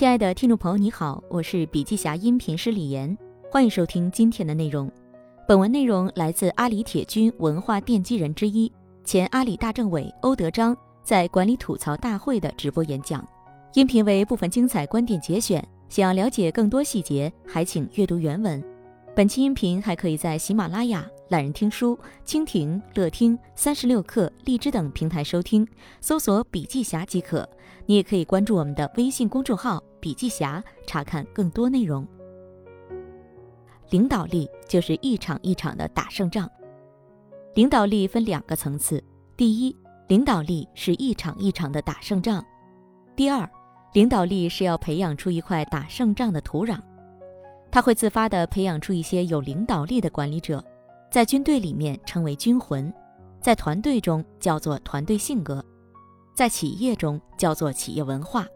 [0.00, 3.14] 亲爱的听众朋友，你好，我是笔记侠音频师李岩，
[3.50, 4.90] 欢迎收听今天的内容。
[5.46, 8.72] 本文内容来自阿里铁军文化奠基人之一、
[9.04, 10.74] 前阿里大政委欧德章
[11.04, 13.22] 在管理吐槽大会的直播演讲，
[13.74, 15.62] 音频为部分精彩观点节选。
[15.90, 18.64] 想要了解更多细节，还请阅读原文。
[19.14, 25.68] 本期音频还可以在喜马拉雅、懒人听书、蜻蜓、乐听、三十六课、荔枝等平台收听，
[26.00, 27.46] 搜索“笔记侠”即可。
[27.84, 32.06] 你也可以关注我们的微信公众号“笔记侠”，查看更多内容。
[33.90, 36.50] 领导力就是一场一场的打胜仗。
[37.54, 39.02] 领导力分两个层次：
[39.36, 39.76] 第一，
[40.08, 42.40] 领导力是一场一场的打胜仗；
[43.16, 43.48] 第二，
[43.92, 46.78] 领导力是要培养出一块打胜仗的土壤。
[47.72, 50.64] 他会自发地培养出一些有领导力的管理者，
[51.10, 52.92] 在军队里面称为军魂，
[53.40, 55.64] 在团队中叫做团队性格。
[56.34, 58.46] 在企业中叫做企业文化，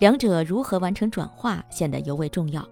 [0.00, 2.68] 两者如何完成转化显得尤为重要。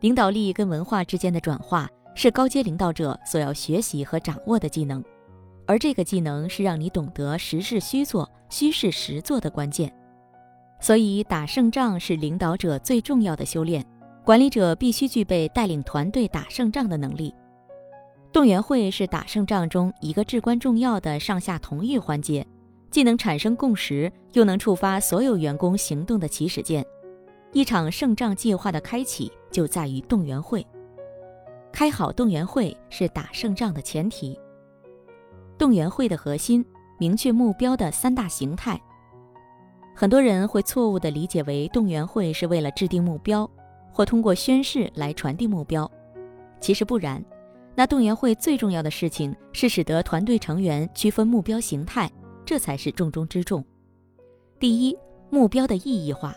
[0.00, 5.02] 领导力跟文化之间的转化是高阶领导者所要学习和掌握的技能，
[5.66, 9.92] 而这个技能是让你懂得实事虚做、虚事实做的关键。
[10.78, 13.84] 所以，打胜仗是领导者最重要的修炼。
[14.24, 17.34] 管理者必须具备带领团队打胜仗的能力。
[18.30, 22.46] 动员会是打胜仗中一个至关重要的上下同意环节。
[22.90, 26.84] 既能产生共识，又能触发所有员工行动的起始键。
[27.52, 30.66] 一场胜仗计划的开启就在于动员会。
[31.72, 34.38] 开好动员会是打胜仗的前提。
[35.56, 36.64] 动员会的核心，
[36.98, 38.80] 明确目标的三大形态。
[39.94, 43.48] 很多人会错误地理解为动员会是为了制定目标，
[43.92, 45.90] 或通过宣誓来传递目标。
[46.60, 47.24] 其实不然，
[47.74, 52.10] 那动员会最重要的事情是使得团队成员区分目标形态。
[52.48, 53.62] 这才是重中之重。
[54.58, 56.34] 第一，目标的意义化。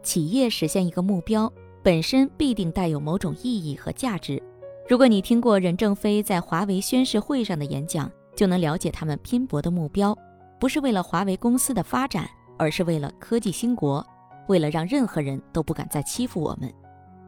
[0.00, 1.52] 企业实现一个目标
[1.82, 4.40] 本身必定带有某种意义和价值。
[4.88, 10.16] 如果你听过任正非在华为宣誓会上的演讲，就能了解他们拼搏的目标，
[10.60, 14.06] 不是为了华为公司的发展，而是为了科技兴国，
[14.46, 16.72] 为了让任何人都不敢再欺负我们。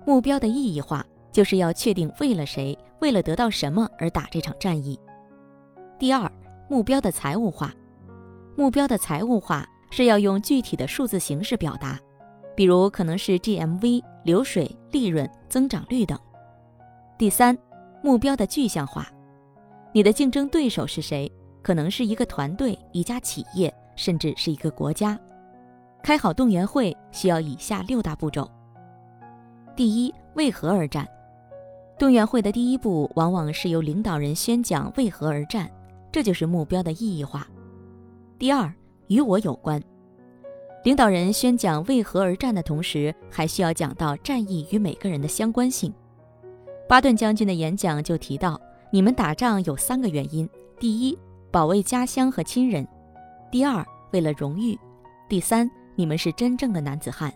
[0.06, 4.96] 目标的意义化，就是要确定为了谁，为了得到什么而打这场战役。
[5.98, 6.30] 第二，
[6.68, 7.74] 目标的财务化。
[8.58, 11.96] 目标的财务化是要用具体的数字形式表达，
[12.56, 16.18] 比如可能是 GMV、流水、利润、增长率等。
[17.16, 17.56] 第三，
[18.02, 19.06] 目标的具象化，
[19.92, 21.30] 你的竞争对手是谁？
[21.62, 25.16] 可能是一个团队、一家企业，甚至是一个国家。
[26.02, 28.50] 开好动员会需要以下六大步骤：
[29.76, 31.06] 第一，为何而战？
[31.96, 35.70] 动员会的第一步往往是由领导人宣讲为何而战，
[36.10, 37.46] 这就是目标的意义化。
[38.38, 38.72] 第二，
[39.08, 39.82] 与我有关。
[40.84, 45.92] 领导人宣讲为何而战的同时，还需要讲到战役与每个人的相关性。
[46.88, 48.60] 巴顿将军的演讲就提到，
[48.92, 51.18] 你们打仗有三个原因：第一，
[51.50, 52.84] 保卫家乡和亲人；
[53.50, 54.78] 第二，为了荣誉；
[55.28, 57.34] 第三，你们是真正的男子汉。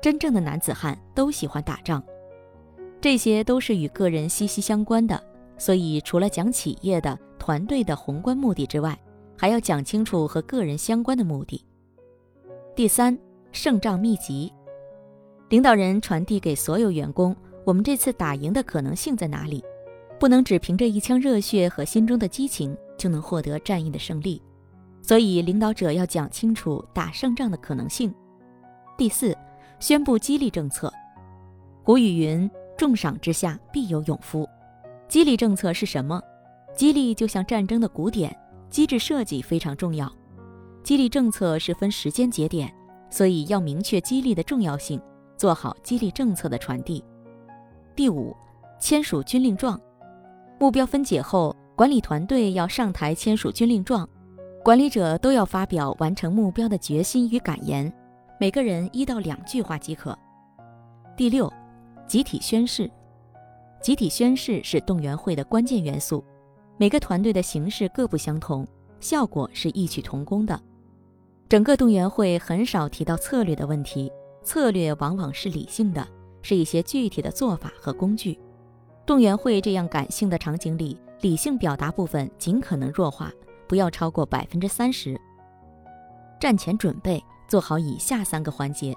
[0.00, 2.02] 真正的男子汉都喜欢打仗。
[3.02, 5.22] 这些都是与个人息息相关的，
[5.58, 8.98] 所以除了讲企业的、团队的宏观目的之外，
[9.38, 11.64] 还要讲清楚和个人相关的目的。
[12.74, 13.16] 第三，
[13.52, 14.52] 胜仗秘籍，
[15.48, 17.34] 领导人传递给所有员工：
[17.64, 19.64] 我们这次打赢的可能性在哪里？
[20.18, 24.42] 不能只凭着一腔热血和心中的激情就能获得战役的胜利，
[25.00, 28.12] 所以领导者要讲清楚打胜仗的可能性。
[28.96, 29.36] 第四，
[29.78, 30.92] 宣布激励政策。
[31.84, 34.44] 古语云：“重赏之下必有勇夫。”
[35.08, 36.20] 激励政策是什么？
[36.74, 38.36] 激励就像战争的鼓点。
[38.70, 40.10] 机制设计非常重要，
[40.82, 42.72] 激励政策是分时间节点，
[43.10, 45.00] 所以要明确激励的重要性，
[45.36, 47.02] 做好激励政策的传递。
[47.96, 48.36] 第五，
[48.80, 49.80] 签署军令状。
[50.60, 54.08] 目标分解后，管理团队要上台签署军令状，
[54.64, 57.92] 管理者都要发表完成目标的决心与感言，
[58.38, 60.16] 每个人一到两句话即可。
[61.16, 61.52] 第六，
[62.06, 62.90] 集体宣誓。
[63.80, 66.24] 集体宣誓是动员会的关键元素。
[66.80, 68.64] 每个团队的形式各不相同，
[69.00, 70.58] 效果是异曲同工的。
[71.48, 74.12] 整个动员会很少提到策略的问题，
[74.44, 76.06] 策略往往是理性的，
[76.40, 78.38] 是一些具体的做法和工具。
[79.04, 83.32] 动员会这样感性的场景里，理性表达部分尽可能弱化，
[83.66, 85.20] 不要超过百分之三十。
[86.38, 88.94] 战前准备做好以下三个环节。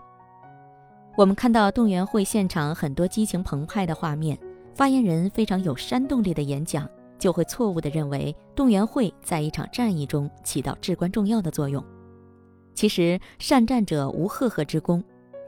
[1.18, 4.38] 我们看到动员会现场很多激情澎湃的画面，
[4.75, 6.88] 发言人非常有煽动力的演讲。
[7.21, 11.81] 就会错误地认为动员会在一场战役中起到至关重要的作用。
[12.73, 15.03] 其实善战者无赫赫之功，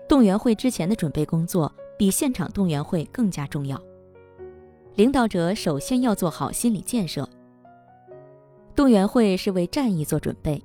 [0.07, 3.81] 动员会之前的准备工作比现场动员会更加重要。
[4.95, 7.27] 领导者首先要做好心理建设。
[8.75, 10.63] 动员会是为战役做准备，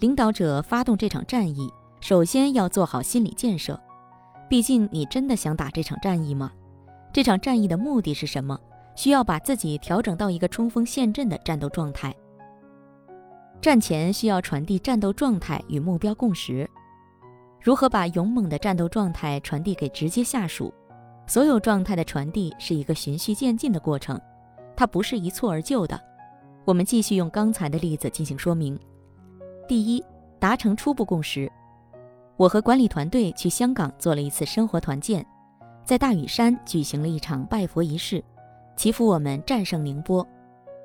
[0.00, 3.80] 领导者发动这场战役，首先要做好心理建设。
[4.50, 6.52] 毕竟，你真的想打这场战役吗？
[7.14, 8.60] 这场战役的目的是什么？
[9.00, 12.14] 需要把自己调整到一个冲锋陷阵的战斗状态。
[13.58, 16.68] 战前需要传递战斗状态与目标共识。
[17.62, 20.70] 如何把勇猛的战斗状态传递给直接下属？
[21.26, 24.20] 所有状态的传递是一个循序渐进的过程，
[24.76, 25.98] 它不是一蹴而就的。
[26.66, 28.78] 我们继续用刚才的例子进行说明。
[29.66, 30.04] 第一，
[30.38, 31.50] 达成初步共识。
[32.36, 35.24] 我和管理团队去香港做了一次生活团建，
[35.86, 38.22] 在大屿山举行了一场拜佛仪式，
[38.80, 40.26] 祈福我们战胜宁波。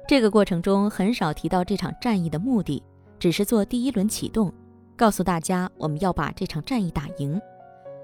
[0.06, 2.84] 这个过程中很少提到这场战役的目的，
[3.18, 4.52] 只是做第一轮启动，
[4.98, 7.40] 告诉大家我们要把这场战役打赢，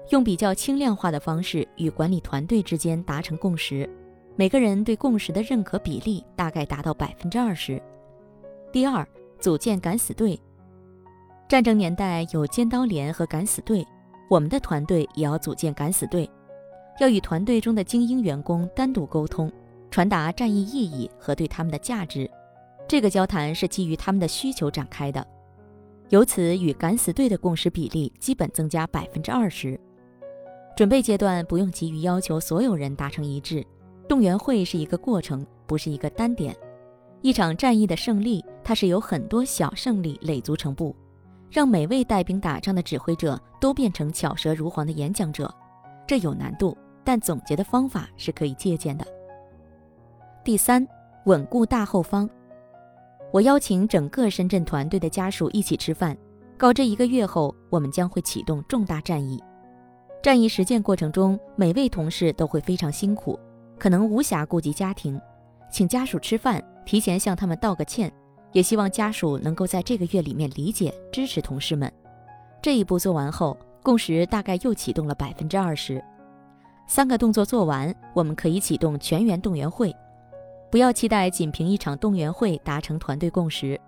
[0.08, 3.86] 用比较轻量化的方式与管理团队之间达成共识。
[4.34, 7.78] 每个人对共识的认可比例大概达到百分之二十。
[8.72, 9.06] 第二，
[9.38, 10.40] 组建敢死队。
[11.46, 13.86] 战争年代有尖刀连和敢死队，
[14.30, 16.26] 我们的团队也要组建敢死队，
[16.98, 19.52] 要与团队中的精英员工单独沟通，
[19.92, 22.28] 传达战役意义和对他们的价值。
[22.88, 25.24] 这个交谈是基于他们的需求展开的，
[26.08, 29.78] 由此与敢死队的共识比例基本增加百分之二十。
[30.74, 33.62] 准备阶段不用急于要求所有人达成一致。
[34.08, 36.56] 动员会是一个过程，不是一个单点。
[37.20, 40.96] 一场战役的胜利，它是由很多小胜利累足成部。
[41.50, 45.54] 让每位带兵打仗的指挥者都变成巧舌如簧的演讲者，
[46.06, 49.06] 这有难度，但总结的方法是可以借鉴的。
[50.44, 50.84] 第三，
[51.26, 52.28] 稳固大后方。
[53.30, 56.18] 我邀请整个深圳团队的家属一起吃饭，
[56.58, 59.40] 告知一个月后我们将会启动重大战役。
[60.20, 63.38] 战役实践过程中，每位同事都会非常辛苦。
[63.78, 65.20] 可能无暇顾及家庭，
[65.70, 68.12] 请家属吃饭，提前向他们道个歉，
[68.50, 71.90] 也希望家属能够在这个月里面理解支持同事们。
[72.60, 76.02] 这一步做完后，共识大概又启动了百分之二十。
[76.88, 79.94] 三个动作做完，我们可以启动全员动员会。
[80.72, 83.78] 不要期待仅凭一场动员会达成团队共识，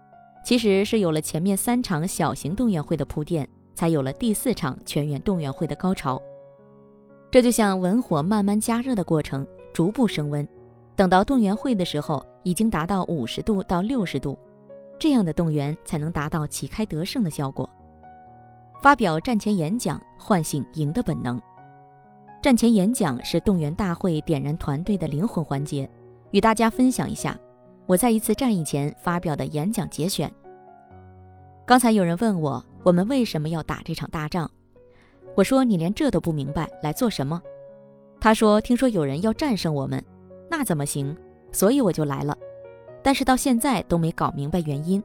[0.45, 6.21] 其实是有了前面三场小型动员会的铺垫，才有了第四场全员动员会的高潮。
[7.31, 9.47] 这就像文火慢慢加热的过程。
[9.73, 10.47] 逐步升温，
[10.95, 14.39] 等到动员会的时候，已经达到五十度到六十度，
[14.99, 17.69] 这样的动员才能达到旗开得胜的效果。
[18.83, 21.41] 发表战前演讲，唤醒赢的本能。
[22.43, 25.89] 战前演讲是动员大会点燃团队的灵魂环节。
[26.35, 27.39] 与大家分享一下
[27.87, 30.29] 我在一次战役前发表的演讲节选。
[31.65, 34.49] 刚才有人问我，我们为什么要打这场大仗？
[35.37, 37.41] 我说你连这都不明白，来做什么？
[38.21, 40.05] 他说：“听说有人要战胜我们，
[40.51, 41.17] 那怎么行？
[41.53, 42.37] 所以我就来了，
[43.01, 45.01] 但是到现在都没搞明白原因。”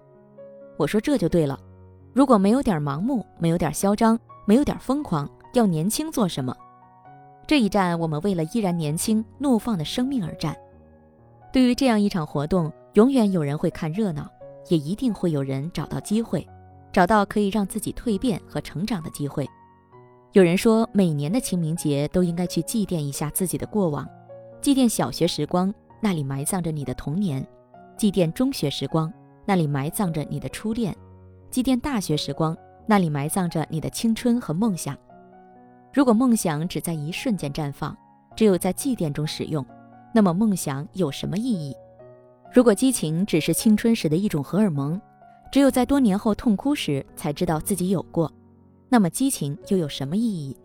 [0.77, 1.59] 我说：“这就对了，
[2.11, 6.57] 如果没有点盲目，没有点嚣张，没有点疯狂，要年轻做什么？
[7.45, 10.57] 这一战，我们为了依然年轻、怒放的生命而战。
[11.51, 14.29] 对于这样一场活动，永远有人会看热闹，
[14.67, 16.47] 也一定会有人找到机会，
[16.91, 19.47] 找到可以让自己蜕变和成长的机会。”
[20.33, 24.07] 有人说，每年的清明节都应该去祭奠一下自己的过往，
[24.61, 27.41] 祭奠小学时光，那里埋葬着你的童年；
[27.97, 29.11] 祭奠中学时光，
[29.43, 30.93] 那里埋葬着你的初恋；
[31.49, 34.95] 祭奠大学时光，那里埋葬着你的青春和梦想。
[35.91, 37.97] 如果梦想只在一瞬间绽放，
[38.35, 39.65] 只有在祭奠中使用，
[40.13, 41.75] 那么梦想有什么意义？
[42.51, 44.99] 如果激情只是青春时的一种荷尔蒙，
[45.51, 48.31] 只有在多年后痛哭时才知道自己有过。
[48.89, 50.57] 那么激情又有什么意义？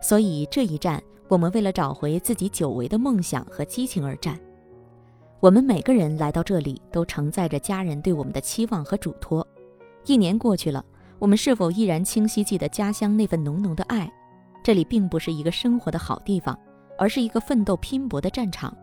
[0.00, 4.38] 所以这一战，我们为了找回自己久违的梦想和激情而战。
[5.38, 9.46] 我们每个人来到这里，都承载着家人对我们的期望和嘱托。
[10.06, 10.84] 一年过去了，
[11.18, 14.12] 我们是否依然清晰记得家乡那份浓浓的爱？
[14.64, 16.58] 这里并不是一个生活的好地方，
[16.98, 18.76] 而是一个奋斗拼搏的战场。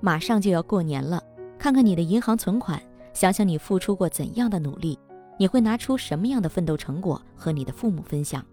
[0.00, 1.22] 马上就要过年了，
[1.58, 2.80] 看看你的银行存款，
[3.12, 4.98] 想想你付出过怎样的努力。
[5.38, 8.44] 你会拿出什么样的奋斗成果和你的父母分享？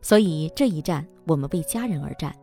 [0.00, 2.34] 所以这一战，我们为家人而战。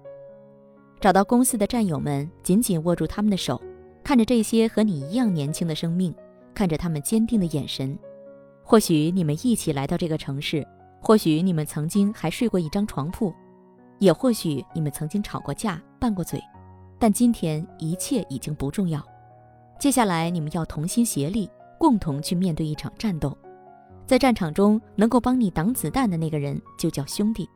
[1.00, 3.62] 找到公司的战友们，紧紧握住他们的手，
[4.04, 6.14] 看着这些和你一样年轻的生命，
[6.54, 7.98] 看着他们坚定的眼神。
[8.64, 10.68] 或许你们一起来到这个城市，
[11.00, 13.34] 或许你们曾经还睡过一张床铺，
[14.02, 16.44] 也或许你们曾经吵过架、拌过嘴，
[17.00, 19.02] 但今天一切已经不重要。
[19.80, 21.50] 接下来你们要同心协力。
[21.78, 23.36] 共同去面对一场战斗，
[24.06, 27.50] 在战场中能够帮你挡子弹的那个人就叫兄弟。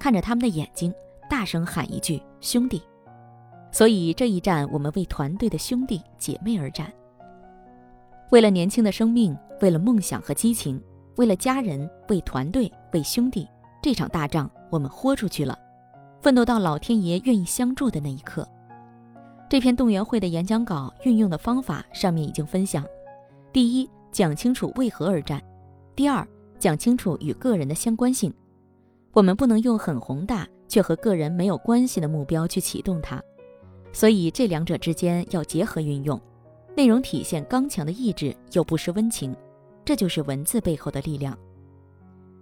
[0.00, 0.92] 看着他们的眼睛，
[1.30, 2.82] 大声喊一句“兄弟”。
[3.70, 6.92] 所以这一战，我们为团队的兄弟姐妹而战，
[8.32, 10.82] 为了年轻的生命，为了梦想和激情，
[11.14, 13.48] 为了家人，为团队，为兄弟，
[13.80, 15.56] 这场大仗我们豁出去了，
[16.22, 18.48] 奋斗到老天爷愿意相助的那一刻。
[19.50, 22.86] 这篇动员会的演讲稿运用的方法上面已经分享：
[23.52, 25.40] 第一，讲清楚为何而战；
[25.96, 26.26] 第二，
[26.60, 28.32] 讲清楚与个人的相关性。
[29.12, 33.20] 我们不能用很宏大却和个人没有关系的目标去启动它。
[33.92, 36.18] 所以这两者之间要结合运用，
[36.76, 39.34] 内容体现刚强的意志，又不失温情，
[39.84, 41.36] 这就是文字背后的力量。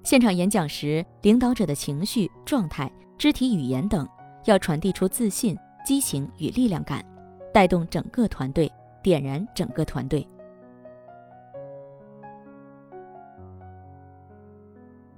[0.04, 4.08] 现场演讲时，领导者的情绪状态、肢体语言等，
[4.46, 7.04] 要传递出自信、激情与力量感，
[7.52, 8.72] 带动整个团队，
[9.02, 10.26] 点燃整个团队。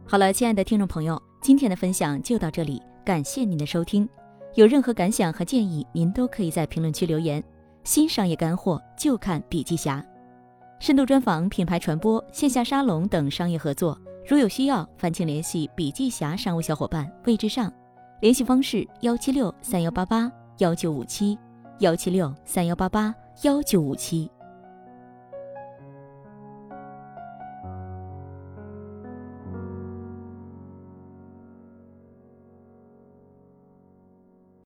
[0.04, 4.08] 好了，亲爱的听众朋友，今天的分享就到这里，感谢您的收听。
[4.56, 7.40] 有任何感想和建议，您都可以在评论区留言。
[7.84, 10.04] 新商业干货就看笔记侠，
[10.80, 17.72] 深度专访、品牌传播、线下沙龙等商业合作，如有需要，烦请联系笔记侠商务小伙伴魏志上，
[18.22, 21.36] 联系方式：幺七六三幺八八幺九五七，
[21.80, 23.12] 幺七六三幺八八
[23.42, 24.30] 幺九五七。